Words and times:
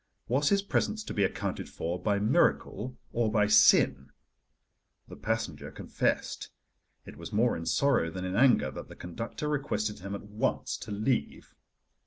Was 0.27 0.49
his 0.49 0.63
presence 0.63 1.03
to 1.03 1.13
be 1.13 1.23
accounted 1.23 1.69
for 1.69 2.01
by 2.01 2.17
miracle 2.17 2.97
or 3.13 3.31
by 3.31 3.45
sin? 3.45 4.09
The 5.07 5.15
passenger 5.15 5.69
confessed. 5.69 6.49
It 7.05 7.17
was 7.17 7.31
more 7.31 7.55
in 7.55 7.67
sorrow 7.67 8.09
than 8.09 8.25
in 8.25 8.35
anger 8.35 8.71
that 8.71 8.87
the 8.87 8.95
conductor 8.95 9.47
requested 9.47 9.99
him 9.99 10.15
at 10.15 10.23
once 10.23 10.75
to 10.77 10.91
leave. 10.91 11.53